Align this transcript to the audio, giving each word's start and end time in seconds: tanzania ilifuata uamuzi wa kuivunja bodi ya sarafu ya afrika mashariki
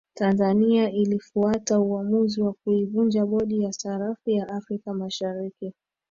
tanzania 0.13 0.89
ilifuata 0.91 1.79
uamuzi 1.79 2.41
wa 2.41 2.53
kuivunja 2.53 3.25
bodi 3.25 3.61
ya 3.63 3.71
sarafu 3.73 4.29
ya 4.29 4.47
afrika 4.49 4.93
mashariki 4.93 5.73